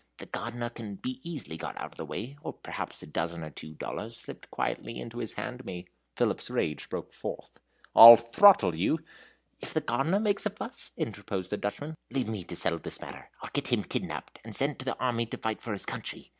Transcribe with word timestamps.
The 0.17 0.25
gardener 0.25 0.71
can 0.71 0.95
be 0.95 1.19
easily 1.21 1.57
got 1.57 1.77
out 1.79 1.91
of 1.91 1.97
the 1.97 2.05
way, 2.05 2.35
or 2.41 2.53
perhaps 2.53 3.03
a 3.03 3.05
dozen 3.05 3.43
or 3.43 3.51
two 3.51 3.75
dollars 3.75 4.17
slipped 4.17 4.49
quietly 4.49 4.99
into 4.99 5.19
his 5.19 5.33
hand 5.33 5.63
may" 5.63 5.85
Philip's 6.17 6.49
rage 6.49 6.89
broke 6.89 7.13
forth. 7.13 7.59
"I'll 7.95 8.17
throttle 8.17 8.73
you" 8.75 8.97
"If 9.61 9.75
the 9.75 9.81
gardener 9.81 10.19
makes 10.19 10.47
a 10.47 10.49
fuss?" 10.49 10.89
interposed 10.97 11.51
the 11.51 11.57
Dutchman. 11.57 11.93
"Leave 12.09 12.29
me 12.29 12.43
to 12.45 12.55
settle 12.55 12.79
this 12.79 12.99
matter. 12.99 13.29
I'll 13.43 13.51
get 13.53 13.67
him 13.67 13.83
kidnapped, 13.83 14.39
and 14.43 14.55
sent 14.55 14.79
to 14.79 14.85
the 14.85 14.97
army 14.99 15.27
to 15.27 15.37
fight 15.37 15.61
for 15.61 15.71
his 15.71 15.85
country. 15.85 16.29